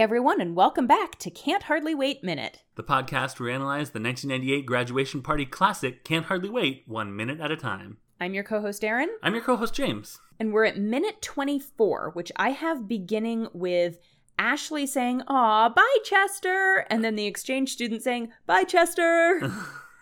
[0.00, 2.62] everyone, and welcome back to Can't Hardly Wait Minute.
[2.74, 7.38] the podcast where we analyze the 1998 graduation party classic Can't Hardly Wait one minute
[7.38, 7.98] at a time.
[8.18, 10.18] I'm your co host, Erin, I'm your co host, James.
[10.38, 13.98] and we're at minute 24, which I have beginning with
[14.38, 19.52] Ashley saying, Aw, bye, Chester, and then the exchange student saying, Bye, Chester,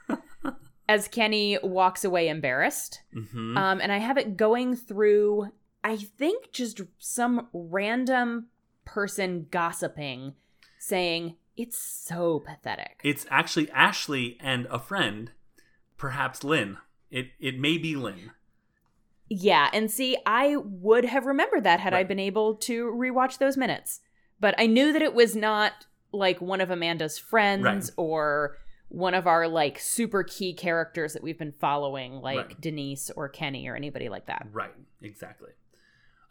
[0.88, 3.02] as Kenny walks away embarrassed.
[3.12, 5.50] hmm Um, and I have it going through,
[5.82, 8.46] I think, just some random
[8.92, 10.34] person gossiping
[10.78, 13.00] saying, It's so pathetic.
[13.04, 15.32] It's actually Ashley and a friend,
[15.96, 16.78] perhaps Lynn.
[17.10, 18.32] It, it may be Lynn.
[19.30, 23.56] Yeah, and see, I would have remembered that had I been able to rewatch those
[23.56, 24.00] minutes.
[24.40, 27.90] But I knew that it was not like one of Amanda's friends Right.
[27.96, 28.56] or
[28.88, 32.60] one of our like super key characters that we've been following, like Right.
[32.60, 34.46] Denise or Kenny or anybody like that.
[34.52, 35.50] Right, exactly.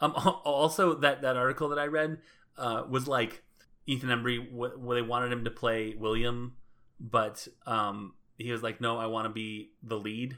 [0.01, 2.17] Um, also, that, that article that I read
[2.57, 3.43] uh, was like
[3.85, 6.55] Ethan Embry, wh- where they wanted him to play William,
[6.99, 10.31] but um, he was like, no, I want to be the lead.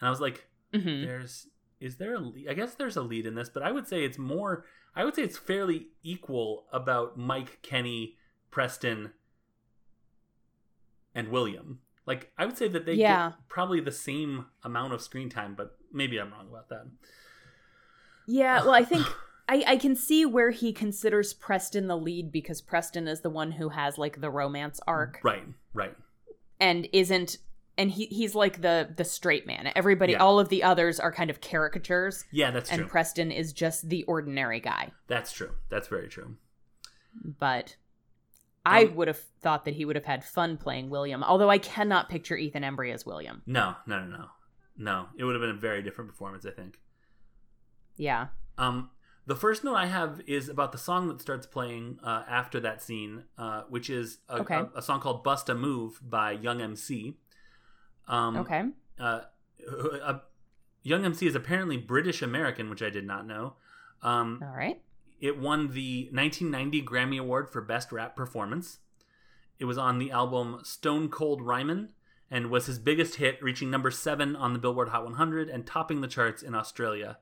[0.00, 1.48] And I was like, hmm there's
[1.80, 2.48] is there a lead?
[2.48, 4.64] I guess there's a lead in this, but I would say it's more
[4.94, 8.16] I would say it's fairly equal about Mike, Kenny,
[8.50, 9.12] Preston
[11.14, 11.80] and William.
[12.06, 13.30] Like I would say that they Yeah.
[13.30, 16.86] get probably the same amount of screen time, but maybe I'm wrong about that.
[18.26, 19.06] Yeah, well, I think
[19.52, 23.52] I, I can see where he considers Preston the lead because Preston is the one
[23.52, 25.94] who has like the romance arc Right, right.
[26.58, 27.38] and isn't
[27.78, 29.70] and he he's like the the straight man.
[29.76, 30.18] Everybody Yeah.
[30.22, 32.24] all of the others are kind of caricatures.
[32.30, 32.84] Yeah, that's and true.
[32.84, 34.92] And Preston is just the ordinary guy.
[35.06, 35.52] that's true.
[35.70, 36.36] That's very true.
[37.22, 37.76] But
[38.64, 41.58] I Um, would have thought that he would have had fun playing William, although I
[41.58, 43.42] cannot picture Ethan Embry as William.
[43.44, 44.28] No, no, no, no.
[44.78, 46.78] No, it would have been a very different performance, I think.
[47.96, 48.28] Yeah.
[48.56, 48.90] Um,
[49.26, 52.82] the first note I have is about the song that starts playing uh, after that
[52.82, 54.54] scene, uh, which is a, Okay.
[54.56, 57.14] a, a song called "Bust a Move" by Young MC.
[58.08, 58.64] Um, Okay.
[58.98, 59.20] Uh,
[60.82, 63.54] Young MC is apparently British American, which I did not know.
[64.02, 64.82] Um, All right.
[65.20, 68.78] it won the 1990 Grammy Award for Best Rap Performance.
[69.60, 71.90] It was on the album Stone Cold Rhymin'
[72.28, 76.00] and was his biggest hit, reaching number seven on the Billboard Hot 100 and topping
[76.00, 77.18] the charts in Australia.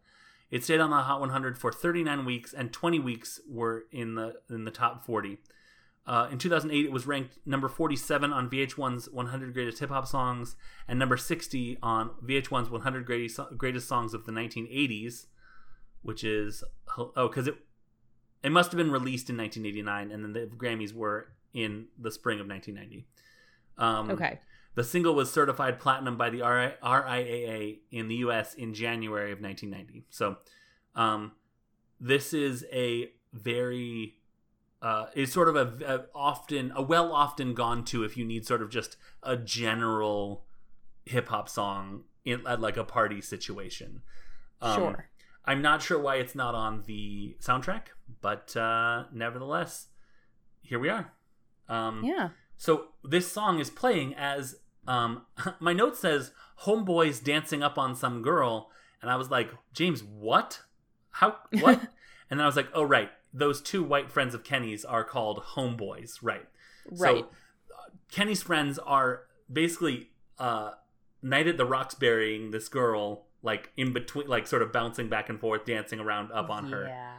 [0.50, 4.34] It stayed on the Hot 100 for 39 weeks, and 20 weeks were in the
[4.48, 5.38] in the top 40.
[6.06, 10.56] Uh, in 2008, it was ranked number 47 on VH1's 100 Greatest Hip Hop Songs
[10.88, 15.26] and number 60 on VH1's 100 Greatest Greatest Songs of the 1980s,
[16.02, 16.64] which is
[16.98, 17.54] oh, because it
[18.42, 22.40] it must have been released in 1989, and then the Grammys were in the spring
[22.40, 23.06] of 1990.
[23.78, 24.40] Um, Okay.
[24.74, 28.54] The single was certified platinum by the RIAA in the U.S.
[28.54, 30.06] in January of 1990.
[30.10, 30.36] So,
[30.94, 31.32] um,
[32.00, 34.16] this is a very
[34.82, 38.46] uh, is sort of a, a often a well often gone to if you need
[38.46, 40.44] sort of just a general
[41.04, 44.02] hip hop song in at like a party situation.
[44.62, 45.08] Um, sure.
[45.44, 47.88] I'm not sure why it's not on the soundtrack,
[48.20, 49.88] but uh, nevertheless,
[50.62, 51.12] here we are.
[51.68, 52.30] Um, Yeah.
[52.56, 55.22] So this song is playing as um,
[55.60, 56.32] my note says
[56.62, 58.70] "homeboys dancing up on some girl,"
[59.02, 60.60] and I was like, James, what?
[61.10, 61.36] How?
[61.60, 61.80] What?
[62.30, 65.42] and then I was like, oh right, those two white friends of Kenny's are called
[65.54, 66.46] homeboys, right?
[66.90, 67.24] Right.
[67.24, 67.28] So
[67.76, 70.72] uh, Kenny's friends are basically uh,
[71.22, 75.38] Night at the Roxburying this girl, like in between, like sort of bouncing back and
[75.38, 76.86] forth, dancing around up on her.
[76.86, 77.12] Yeah.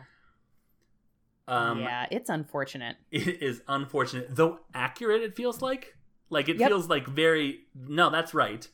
[1.47, 2.95] Um, yeah, it's unfortunate.
[3.11, 5.21] It is unfortunate, though accurate.
[5.21, 5.95] It feels like,
[6.31, 6.69] like it Yep.
[6.69, 7.61] feels like very.
[7.75, 8.67] No, that's right.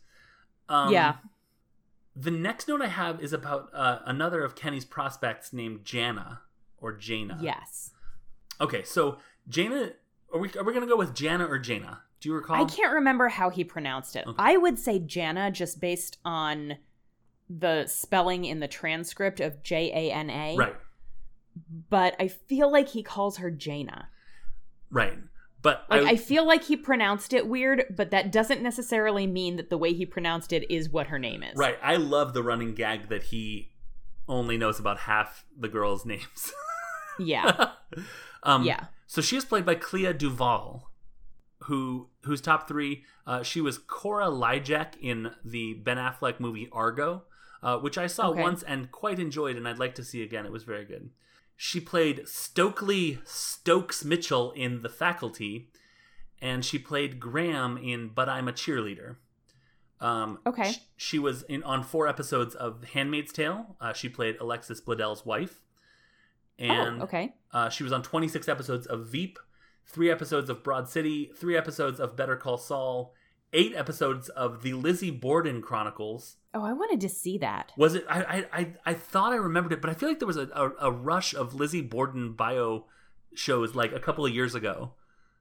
[0.69, 1.16] Um, Yeah.
[2.16, 6.41] The next note I have is about uh, another of Kenny's prospects named Jana
[6.79, 7.38] or Jana.
[7.41, 7.91] Yes.
[8.59, 9.17] Okay, so
[9.47, 9.91] Jana,
[10.34, 12.01] are we are we gonna go with Jana or Jana?
[12.19, 12.56] Do you recall?
[12.56, 14.25] I can't remember how he pronounced it.
[14.25, 14.35] Okay.
[14.40, 16.78] I would say Jana just based on
[17.49, 20.55] the spelling in the transcript of J A N A.
[20.58, 20.76] Right,
[21.90, 24.09] But I feel like he calls her Jana.
[24.90, 25.20] right.
[25.62, 29.56] But Like I, I feel like he pronounced it weird, but that doesn't necessarily mean
[29.58, 31.56] that the way he pronounced it is what her name is.
[31.58, 33.72] right, I love the running gag that he
[34.28, 36.54] only knows about half the girls' names.
[37.20, 37.72] Yeah.
[38.44, 38.86] um, yeah.
[39.08, 40.92] So she is played by Clea Duvall,
[41.64, 43.04] who whose top three.
[43.26, 47.24] Uh, she was Cora Lijek in the Ben Affleck movie Argo,
[47.64, 48.42] uh, which I saw Okay.
[48.42, 50.46] once and quite enjoyed, and I'd like to see again.
[50.46, 51.09] It was very good.
[51.59, 55.70] She played Stokely Stokes Mitchell in The Faculty,
[56.40, 59.16] and she played Graham in But I'm a Cheerleader.
[60.00, 60.74] Um, Okay.
[60.74, 63.76] sh- She was in on four episodes of Handmaid's Tale.
[63.82, 65.59] Uh, she played Alexis Bledel's wife.
[66.59, 67.34] and oh, okay.
[67.54, 69.38] uh, she was on 26 episodes of Veep,
[69.86, 73.14] three episodes of Broad City, three episodes of Better Call Saul,
[73.58, 76.38] eight episodes of the Lizzie Borden Chronicles.
[76.54, 77.72] Oh, I wanted to see that.
[77.78, 78.06] Was it?
[78.09, 80.72] I I I, thought I remembered it, but I feel like there was a, a,
[80.88, 82.86] a rush of Lizzie Borden bio
[83.36, 84.94] shows like a couple of years ago.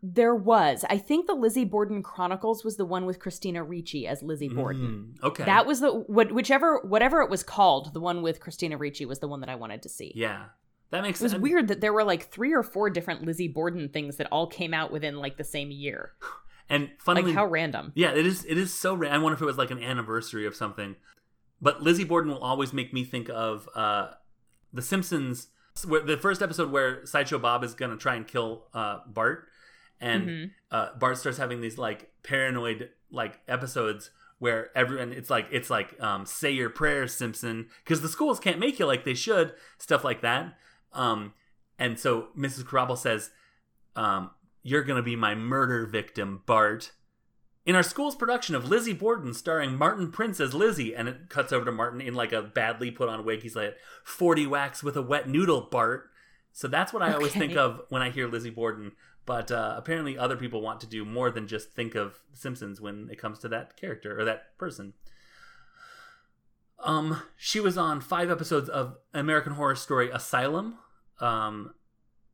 [0.02, 0.84] There was.
[0.90, 5.14] I think the Lizzie Borden Chronicles was the one with Christina Ricci as Lizzie Borden.
[5.20, 5.44] Mm, okay.
[5.44, 9.20] That was the what whichever whatever it was called, the one with Christina Ricci was
[9.20, 10.12] the one that I wanted to see.
[10.14, 10.46] yeah.
[10.90, 11.42] That makes It was sense.
[11.42, 14.72] weird that there were like three or four different Lizzie Borden things that all came
[14.72, 16.12] out within like the same year.
[16.68, 17.92] And funnily, Like how random.
[17.94, 18.44] Yeah, it is.
[18.44, 18.94] It is so.
[18.94, 20.96] Ra- I wonder if it was like an anniversary of something.
[21.62, 24.08] But Lizzie Borden will always make me think of uh,
[24.72, 25.48] The Simpsons,
[25.86, 29.46] where the first episode where Sideshow Bob is gonna try and kill uh, Bart,
[30.00, 30.50] and Mhm.
[30.72, 35.98] uh, Bart starts having these like paranoid like episodes where everyone it's like it's like
[36.02, 40.02] um, say your prayers Simpson because the schools can't make you like they should stuff
[40.04, 40.58] like that.
[40.92, 41.32] Um,
[41.78, 42.64] and so Mrs.
[42.64, 43.30] Krabappel says,
[43.94, 44.30] um,
[44.66, 46.90] "You're gonna be my murder victim, Bart."
[47.64, 51.52] In our school's production of Lizzie Borden, starring Martin Prince as Lizzie, and it cuts
[51.52, 53.42] over to Martin in like a badly put on wig.
[53.42, 56.10] He's like, 40 whacks with a wet noodle, Bart.
[56.52, 58.92] So that's what I always think of when I hear Lizzie Borden.
[59.24, 63.08] But uh, apparently, other people want to do more than just think of Simpsons when
[63.10, 64.94] it comes to that character or that person.
[66.78, 70.78] Um, she was on five episodes of American Horror Story Asylum.
[71.20, 71.74] Um,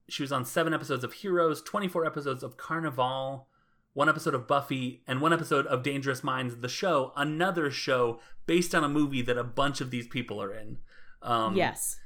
[0.08, 3.46] she was on seven episodes of Heroes, 24 episodes of Carnivale,
[3.94, 8.74] one episode of Buffy, and one episode of Dangerous Minds, the show, another show based
[8.74, 10.78] on a movie that a bunch of these people are in.
[11.22, 11.98] Um, yes.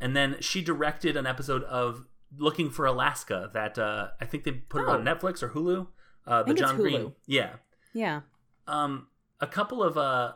[0.00, 2.04] And then she directed an episode of
[2.36, 5.14] Looking for Alaska that uh, I think they put it on Oh.
[5.14, 5.86] Netflix or Hulu.
[6.26, 7.14] Uh, the John Green.
[7.26, 7.54] Yeah.
[7.94, 8.20] Yeah.
[8.66, 9.06] Um,
[9.40, 10.34] a couple of uh,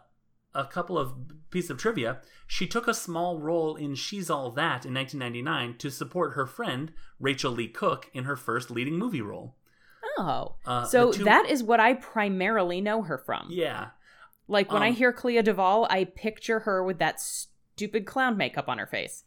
[0.54, 1.14] a couple of
[1.50, 2.18] pieces of trivia.
[2.46, 6.92] She took a small role in She's All That in 1999 to support her friend
[7.18, 9.56] Rachael Leigh Cook in her first leading movie role.
[10.18, 10.56] Oh.
[10.66, 13.46] Uh, so two- that is what I primarily know her from.
[13.50, 13.90] Yeah.
[14.48, 18.68] Like when I Um, hear Clea Duvall, I picture her with that stupid clown makeup
[18.68, 19.24] on her face.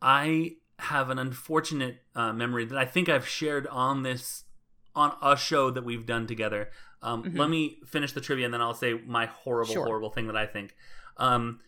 [0.00, 4.44] I have an unfortunate uh, memory that I think I've shared on this
[4.94, 6.70] on a show that we've done together.
[7.02, 7.38] Um, Mhm.
[7.38, 9.84] Let me finish the trivia and then I'll say my horrible, Sure.
[9.86, 10.74] horrible thing that I think.
[11.18, 11.60] Um,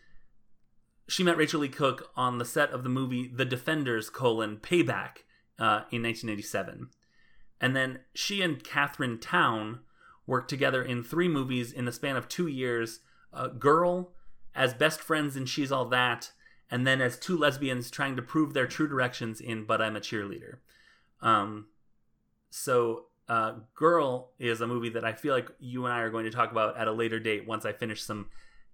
[1.07, 5.25] she met Rachael Leigh Cook on the set of the movie The Defenders: colon Payback
[5.59, 6.91] uh, in 1987,
[7.61, 9.81] and then she and Katharine Towne
[10.27, 13.01] worked together in three movies in the span of two years.
[13.33, 14.15] Uh, Girl,
[14.55, 16.33] as best friends in She's All That,
[16.71, 20.01] and then as two lesbians trying to prove their true directions in But I'm a
[20.01, 20.59] Cheerleader.
[21.23, 21.69] Um,
[22.51, 26.25] so, uh, Girl is a movie that I feel like you and I are going
[26.25, 28.29] to talk about at a later date once I finish some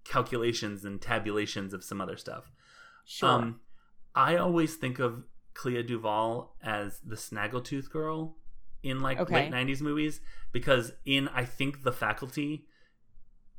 [0.05, 2.53] calculations and tabulations of some other stuff.
[3.05, 3.29] Sure.
[3.29, 3.61] Um,
[4.15, 5.25] I always think of
[5.55, 8.37] Clea Duvall as the Snaggletooth girl
[8.83, 9.35] in like Okay.
[9.35, 10.21] late '90s movies
[10.53, 12.67] because in I think The Faculty,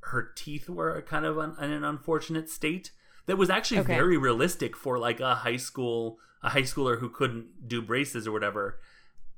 [0.01, 2.91] her teeth were kind of un- in an unfortunate state
[3.25, 3.95] that was actually Okay.
[3.95, 8.31] very realistic for like a high school a high schooler who couldn't do braces or
[8.31, 8.79] whatever.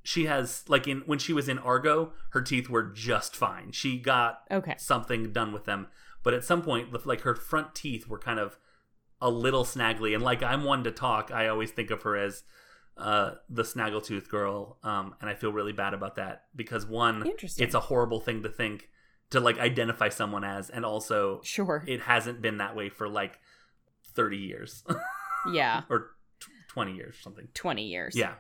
[0.08, 3.74] She has like in when she was in Argo, her teeth were just fine.
[3.74, 4.76] She got okay.
[4.78, 5.88] something done with them.
[6.24, 8.58] But at some point, like her front teeth were kind of
[9.20, 12.44] a little snaggly, and like I'm one to talk, I always think of her as
[12.96, 17.66] uh, the snaggletooth girl, um, and I feel really bad about that because one, Interesting.
[17.66, 18.88] it's a horrible thing to think
[19.32, 21.84] to like identify someone as, and also Sure.
[21.86, 23.40] it hasn't been that way for like
[24.14, 24.86] 30 years
[25.52, 25.82] yeah.
[25.90, 27.50] or t- 20 years or something.
[27.54, 28.16] 20 years.
[28.16, 28.36] Yeah.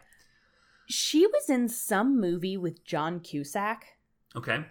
[0.88, 3.98] She was in some movie with John Cusack
[4.36, 4.65] Okay.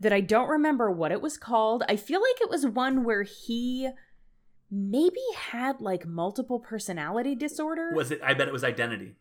[0.00, 1.84] that I don't remember what it was called.
[1.88, 3.88] I feel like it was one where he
[4.70, 7.92] maybe had like multiple personality disorder.
[7.94, 8.20] Was it?
[8.22, 9.14] I bet it was Identity.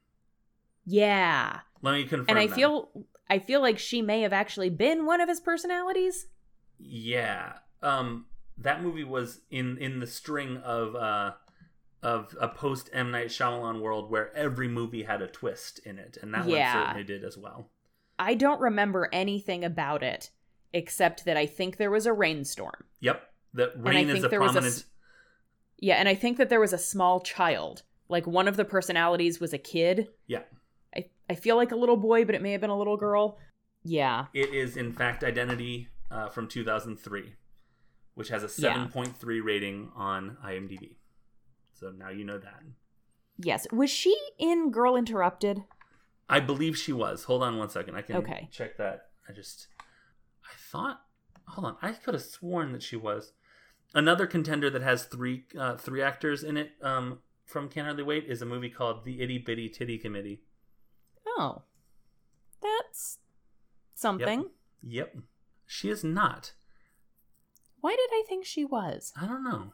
[0.86, 1.60] yeah.
[1.84, 2.26] Let me confirm.
[2.30, 2.56] And I that.
[2.56, 2.90] feel
[3.30, 6.28] I feel like she may have actually been one of his personalities.
[6.80, 7.54] Yeah.
[7.84, 8.26] Um
[8.58, 11.34] that movie was in in the string of uh
[12.08, 16.18] of a post M Night Shyamalan world where every movie had a twist in it,
[16.22, 16.74] and that Yeah.
[16.76, 17.70] one certainly did as well.
[18.18, 20.32] I don't remember anything about it
[20.74, 22.86] except that I think there was a rainstorm.
[23.02, 23.22] Yep.
[23.54, 24.86] The I rain is think a there was a prominent
[25.80, 27.84] Yeah, and I think that there was a small child.
[28.10, 30.08] Like one of the personalities was a kid.
[30.28, 30.44] Yeah.
[30.96, 33.38] I, I feel like a little boy, but it may have been a little girl.
[33.84, 34.28] Yeah.
[34.34, 37.34] It is in fact Identity uh, from 2003,
[38.16, 38.88] which has a Yeah.
[38.88, 40.96] 7.3 rating on IMDb.
[41.80, 42.62] So now you know that.
[43.38, 43.68] Yes.
[43.72, 45.64] Was she in Girl Interrupted?
[46.30, 47.26] I believe she was.
[47.26, 47.96] Hold on one second.
[47.96, 48.50] I can Okay.
[48.52, 49.10] check that.
[49.30, 49.68] I just
[50.44, 51.02] I thought
[51.48, 51.78] hold on.
[51.82, 53.34] I could have sworn that she was.
[53.94, 58.26] Another contender that has three uh, three actors in it um from Can't Hardly Wait
[58.26, 60.42] is a movie called The Itty Bitty Titty Committee.
[61.26, 61.62] Oh.
[62.62, 63.20] That's
[63.94, 64.50] something.
[64.82, 65.18] Yep.
[65.66, 66.54] She is not.
[67.80, 69.14] Why did I think she was?
[69.22, 69.74] I don't know.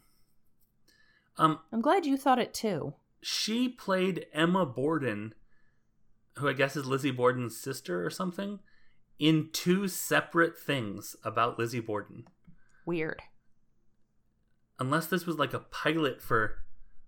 [1.38, 2.94] Um, I'm glad you thought it too.
[3.22, 5.34] she played Emma Borden,
[6.38, 8.60] who I guess is Lizzie Borden's sister or something,
[9.20, 12.26] in two separate things about Lizzie Borden.
[12.86, 13.22] Weird.
[14.80, 16.56] Unless this was like a pilot for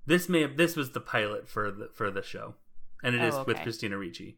[0.05, 2.55] this may have this was the pilot for the for the show.
[3.03, 3.57] And it Oh, is with.
[3.61, 4.37] Christina Ricci.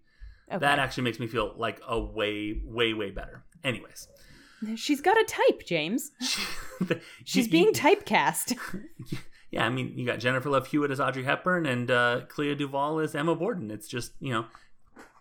[0.49, 0.59] Okay.
[0.59, 3.43] That actually makes me feel like a way, way, way better.
[3.63, 4.07] Anyways.
[4.75, 6.11] She's got a type, James.
[6.21, 6.41] She,
[7.25, 8.57] She's you- being you- typecast.
[9.51, 12.99] Yeah, I mean, you got Jennifer Love Hewitt as Audrey Hepburn and uh, Clea Duvall
[12.99, 13.71] as Emma Borden.
[13.71, 14.45] It's just, you know,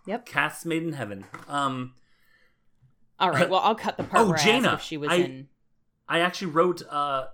[0.07, 0.27] Yep.
[0.27, 1.25] casts made in heaven.
[1.49, 1.95] Um,
[3.19, 3.49] All right.
[3.49, 4.69] Well, I'll cut the part Oh, where I Jaina.
[4.69, 5.49] asked if she was I- in.
[6.09, 6.83] I actually wrote.
[6.89, 7.27] Uh,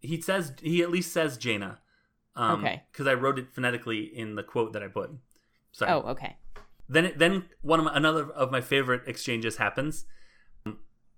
[0.00, 1.80] he says he at least says Jaina.
[2.36, 2.82] Um, Okay.
[2.92, 5.10] Because I wrote it phonetically in the quote that I put.
[5.72, 5.90] Sorry.
[5.92, 6.36] Oh, okay.
[6.88, 10.04] Then, it, then one of my, another of my favorite exchanges happens.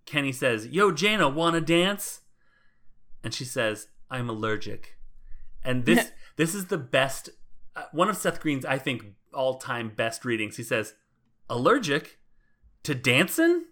[0.07, 2.21] Kenny says, "Yo, Jaina, wanna dance?"
[3.23, 4.97] And she says, "I'm allergic."
[5.65, 7.31] And this this is the best
[7.77, 10.57] uh, one of Seth Green's I think all time best readings.
[10.57, 10.95] He says,
[11.49, 12.19] "Allergic
[12.85, 13.65] to dancing?"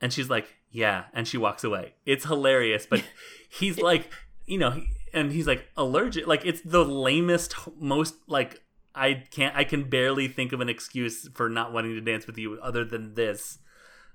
[0.00, 1.94] And she's like, "Yeah," and she walks away.
[2.06, 3.04] It's hilarious, but
[3.48, 4.10] he's like,
[4.46, 6.26] you know, he- and he's like allergic.
[6.26, 8.62] Like it's the lamest, most like
[8.94, 9.54] I can't.
[9.56, 12.84] I can barely think of an excuse for not wanting to dance with you other
[12.84, 13.58] than this.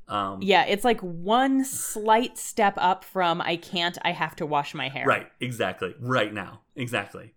[0.07, 4.73] Um, Yeah, it's like one slight step up from I can't, I have to wash
[4.73, 5.05] my hair.
[5.05, 5.27] Right.
[5.41, 5.95] Exactly.
[5.99, 6.61] Right now.
[6.75, 7.33] Exactly.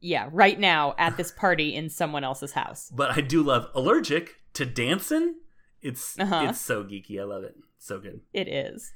[0.00, 2.90] Yeah, right now at this party in someone else's house.
[2.94, 5.36] But I do love allergic to dancing.
[5.80, 6.46] It's Uh-huh.
[6.50, 7.18] it's so geeky.
[7.18, 7.54] I love it.
[7.78, 8.20] So good.
[8.34, 8.92] It is.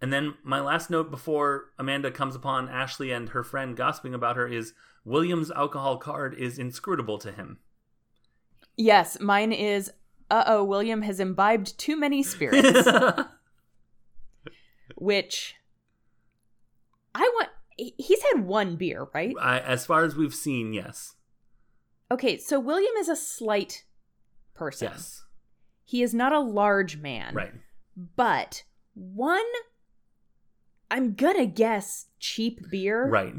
[0.00, 4.36] And then my last note before Amanda comes upon Ashley and her friend gossiping about
[4.36, 4.72] her is
[5.04, 7.58] William's alcohol card is inscrutable to him.
[8.76, 9.90] Yes, mine is
[10.30, 12.86] uh oh, William has imbibed too many spirits,
[14.96, 15.56] which
[17.14, 17.48] I want.
[17.76, 19.34] He's had one beer, right?
[19.40, 21.14] I, as far as we've seen, yes.
[22.10, 23.84] Okay, so William is a slight
[24.54, 24.88] person.
[24.92, 25.24] Yes.
[25.84, 27.34] He is not a large man.
[27.34, 27.52] Right.
[28.16, 29.44] But one,
[30.90, 33.34] I'm gonna guess cheap beer Right.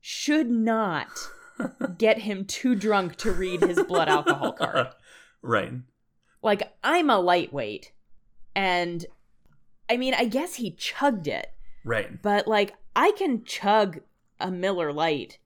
[0.00, 1.08] should not
[1.98, 4.88] get him too drunk to read his blood alcohol card.
[5.42, 5.72] right.
[6.42, 7.92] Like, I'm a lightweight.
[8.54, 9.04] And
[9.88, 11.52] I mean, I guess he chugged it,
[11.84, 12.20] Right.
[12.22, 14.00] but like, I can chug
[14.40, 15.38] a Miller Lite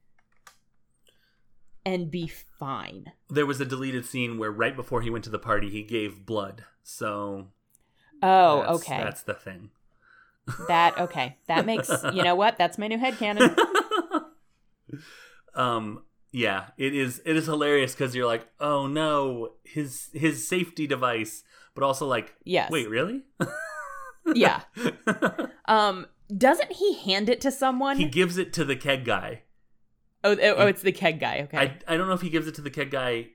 [1.85, 3.13] and be fine.
[3.29, 6.25] There was a deleted scene where right before he went to the party, he gave
[6.25, 6.65] blood.
[6.83, 7.49] So
[8.23, 8.99] Oh, that's, okay.
[9.03, 9.71] That's the thing.
[10.69, 11.37] That, okay.
[11.49, 12.57] That makes, you know what?
[12.57, 13.57] That's my new head headcanon.
[15.55, 16.03] um
[16.35, 21.45] yeah it is it is hilarious because you're like oh no his his safety device
[21.76, 22.71] but also like Yes.
[22.73, 23.23] wait really
[24.35, 24.62] Yeah.
[25.67, 27.97] Um, doesn't he hand it to someone?
[27.97, 29.43] he gives it to the keg guy
[30.25, 31.41] oh, oh, oh, it's the keg guy.
[31.43, 31.57] Okay.
[31.57, 33.29] I, I don't know if he gives it to the keg guy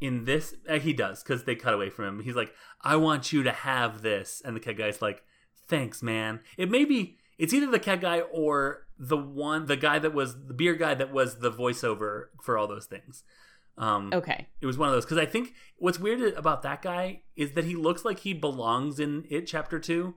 [0.00, 3.32] in this uh, he does because they cut away from him he's like i want
[3.32, 5.22] you to have this and the keg guy's like
[5.68, 9.98] thanks man it may be it's either the cat guy or the one the guy
[9.98, 13.24] that was the beer guy that was the voiceover for all those things
[13.78, 14.48] um okay.
[14.60, 17.64] it was one of those because I think what's weird about that guy is that
[17.64, 20.14] he looks like he belongs in it chapter two.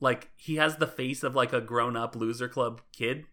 [0.00, 3.26] Like he has the face of like a grown up loser club kid,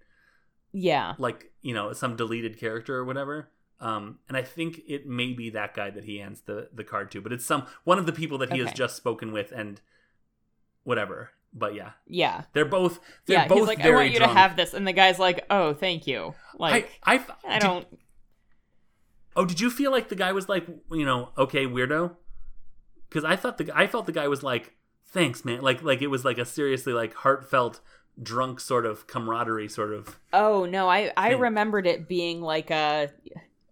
[0.72, 1.14] Yeah.
[1.18, 3.50] like you know some deleted character or whatever.
[3.80, 7.10] Um, and I think it may be that guy that he hands the the card
[7.12, 9.82] to, but it's some one of the people that he has just spoken with and
[10.84, 11.32] whatever.
[11.58, 12.44] But yeah, Yeah.
[12.52, 13.48] they're both they're yeah.
[13.48, 14.34] both He's like, I want you drunk.
[14.34, 14.74] to have this.
[14.74, 16.34] And the guy's like, oh, thank you.
[16.60, 17.88] Like, I, I, I, don't.
[19.38, 22.16] Oh, did you feel like the guy was like, you know, okay, weirdo?
[23.08, 24.76] Because I thought the I felt the guy was like,
[25.08, 25.62] thanks, man.
[25.62, 27.80] Like like it was like a seriously like heartfelt,
[28.22, 30.20] drunk sort of camaraderie sort of.
[30.34, 30.90] Oh, no.
[30.90, 31.40] I, I Thing.
[31.40, 33.12] remembered it being like a,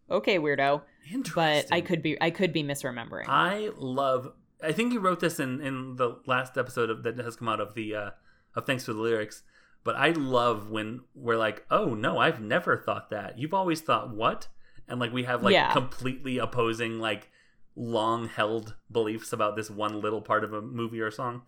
[0.09, 0.81] okay, weirdo.
[1.11, 1.33] Interesting.
[1.35, 3.25] But I could be, I could be misremembering.
[3.27, 4.31] I love.
[4.63, 7.59] I think you wrote this in in the last episode of that has come out
[7.59, 8.09] of the uh
[8.55, 9.43] of thanks for the lyrics.
[9.83, 13.37] But I love when we're like, oh no, I've never thought that.
[13.37, 14.47] You've always thought what?
[14.87, 15.73] And like we have like Yeah.
[15.73, 17.29] completely opposing like
[17.75, 21.41] long held beliefs about this one little part of a movie or song.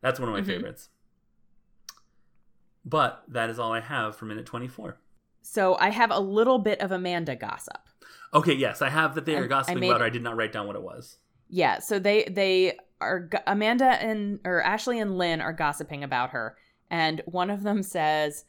[0.00, 0.46] That's one of my Mhm.
[0.46, 0.88] favorites.
[2.84, 4.98] But that is all I have for minute 24.
[5.42, 7.78] so I have a little bit of Amanda gossip.
[8.34, 10.06] Okay, yes, I have that they are gossiping about her.
[10.06, 11.18] I did not write down what it was.
[11.48, 16.56] Yeah, so they they are Amanda and or Ashley and Lynn are gossiping about her,
[16.90, 18.44] and one of them says,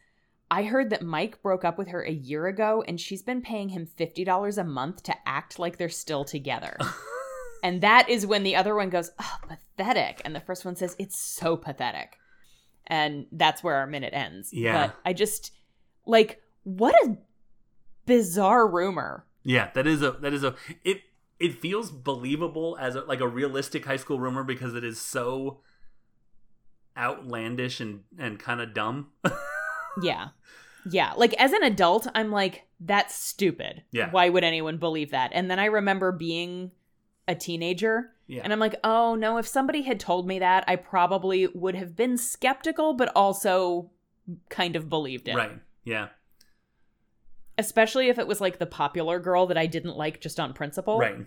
[0.49, 3.69] I heard that Mike broke up with her a year ago and she's been paying
[3.69, 6.77] him $50 a month to act like they're still together.
[7.63, 10.21] and that is when the other one goes, oh, pathetic.
[10.23, 12.17] And the first one says, it's so pathetic.
[12.85, 14.51] And that's where our minute ends.
[14.53, 14.87] Yeah.
[14.87, 15.51] But I just,
[16.05, 17.17] like, what a
[18.05, 19.25] bizarre rumor.
[19.43, 21.01] Yeah, that is a that is a it
[21.39, 25.59] it feels believable as a, like a realistic high school rumor because it is so
[26.97, 29.07] outlandish and and kind of dumb.
[30.01, 30.29] Yeah.
[30.89, 31.13] Yeah.
[31.17, 33.83] Like as an adult, I'm like, that's stupid.
[33.91, 34.09] Yeah.
[34.11, 35.31] Why would anyone believe that?
[35.33, 36.71] And then I remember being
[37.27, 38.41] a teenager yeah.
[38.43, 41.95] and I'm like, oh no, if somebody had told me that, I probably would have
[41.95, 43.89] been skeptical, but also
[44.49, 45.35] kind of believed it.
[45.35, 45.59] right.
[45.83, 46.09] Yeah.
[47.57, 50.99] Especially if it was like the popular girl that I didn't like just on principle.
[50.99, 51.25] Right.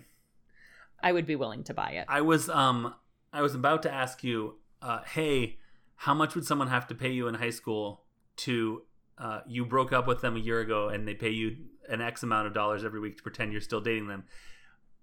[1.03, 2.05] I would be willing to buy it.
[2.07, 2.93] I was um
[3.33, 5.57] I was about to ask you, uh, hey,
[5.95, 8.03] how much would someone have to pay you in high school
[8.37, 8.83] to
[9.17, 11.57] uh, you broke up with them a year ago and they pay you
[11.87, 14.23] an X amount of dollars every week to pretend you're still dating them?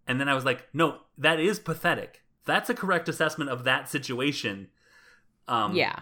[0.06, 2.22] And then I was like, no, that is pathetic.
[2.46, 4.68] That's a correct assessment of that situation.
[5.46, 6.00] Um, yeah.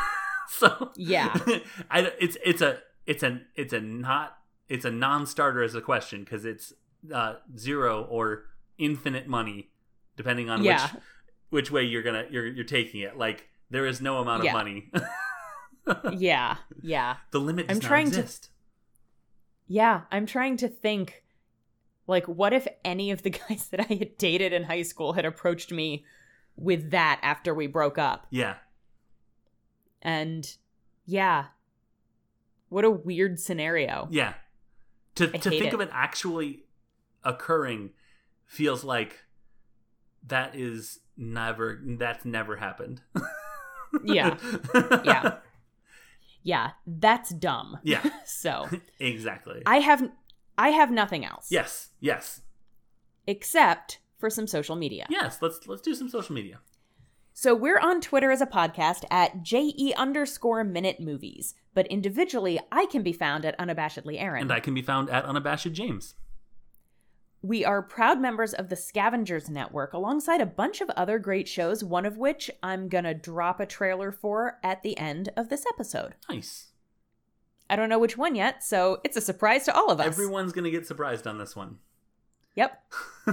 [0.48, 1.36] so Yeah.
[1.90, 4.37] I, it's it's a it's a it's a not
[4.68, 6.72] it's a non-starter as a question because it's
[7.12, 8.44] uh, zero or
[8.78, 9.70] infinite money
[10.16, 10.82] depending on Yeah.
[10.90, 11.02] which
[11.50, 13.16] which way you're gonna you're you're taking it.
[13.16, 14.90] Like there is no amount of money.
[16.12, 16.56] yeah.
[16.82, 17.16] Yeah.
[17.30, 18.26] the limit I'm trying to-
[19.66, 21.22] Yeah, I'm trying to think
[22.06, 25.24] like what if any of the guys that I had dated in high school had
[25.24, 26.04] approached me
[26.56, 28.26] with that after we broke up.
[28.30, 28.56] Yeah,
[30.02, 30.56] And
[31.06, 31.46] yeah.
[32.68, 34.08] What a weird scenario.
[34.10, 34.34] yeah.
[35.18, 35.74] To to think it.
[35.74, 36.64] of it actually
[37.24, 37.90] occurring
[38.46, 39.24] feels like
[40.26, 43.02] that is never that's never happened.
[44.04, 44.36] Yeah.
[45.04, 45.38] Yeah.
[46.42, 47.78] Yeah, that's dumb.
[47.82, 48.02] Yeah.
[48.26, 48.68] So,
[49.00, 49.62] exactly.
[49.64, 50.10] I have
[50.58, 51.88] I have nothing else yes.
[52.00, 52.42] Yes.
[53.26, 55.06] except for some social media.
[55.08, 55.40] Yes.
[55.40, 56.58] Let's let's do some social media.
[57.40, 62.86] So we're on Twitter as a podcast at JE underscore minute movies, but individually I
[62.86, 64.42] can be found at unabashedly Erin.
[64.42, 66.16] And I can be found at unabashed James.
[67.40, 71.84] We are proud members of the Scavengers Network alongside a bunch of other great shows,
[71.84, 76.16] one of which I'm gonna drop a trailer for at the end of this episode.
[76.28, 76.72] Nice.
[77.70, 80.06] I don't know which one yet, so it's a surprise to all of us.
[80.08, 81.78] Everyone's gonna get surprised on this one.
[82.56, 82.82] Yep,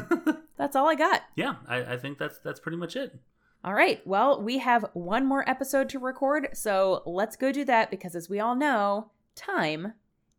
[0.58, 1.24] that's all I got.
[1.36, 3.18] yeah, I, I think that's that's pretty much it.
[3.66, 7.90] All right, well, we have one more episode to record, so let's go do that
[7.90, 9.94] because as we all know, time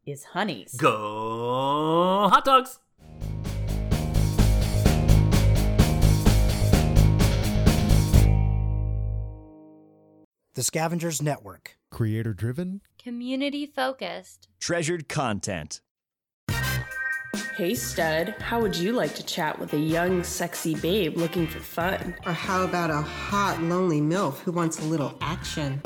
[0.07, 0.77] is honeys.
[0.77, 2.79] Go hot dogs.
[10.55, 11.79] The Scavengers Network.
[11.91, 12.81] Creator driven?
[12.97, 14.47] Community focused.
[14.61, 15.81] Treasured content.
[17.57, 21.61] Hey, stud, how would you like to chat with a young, sexy babe looking for
[21.61, 22.15] fun?
[22.25, 25.83] Or how about a hot, lonely MILF who wants a little action?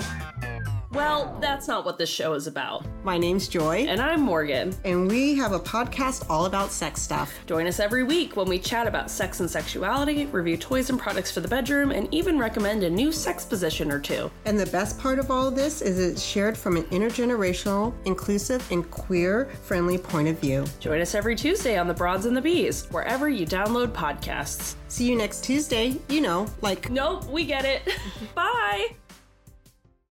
[0.92, 2.84] Well, that's not what this show is about.
[3.04, 4.74] My name's Joy, And I'm Morgan.
[4.84, 7.32] and we have a podcast all about sex stuff.
[7.46, 11.30] Join us every week when we chat about sex and sexuality, review toys and products
[11.30, 14.28] for the bedroom, and even recommend a new sex position or two.
[14.46, 18.68] And the best part of all of this is it's shared from an intergenerational, inclusive,
[18.72, 20.64] and queer friendly point of view.
[20.80, 24.74] Join us every Tuesday on The Broads and the Bees, wherever you download podcasts.
[24.88, 27.82] See you next Tuesday, you know, like Nope, we get it.
[28.34, 28.88] Bye.